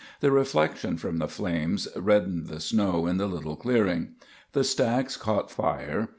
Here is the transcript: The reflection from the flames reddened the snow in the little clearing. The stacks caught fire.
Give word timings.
The 0.19 0.31
reflection 0.31 0.97
from 0.97 1.17
the 1.17 1.27
flames 1.27 1.87
reddened 1.95 2.47
the 2.47 2.59
snow 2.59 3.05
in 3.05 3.17
the 3.17 3.27
little 3.27 3.55
clearing. 3.55 4.15
The 4.53 4.63
stacks 4.63 5.15
caught 5.15 5.51
fire. 5.51 6.09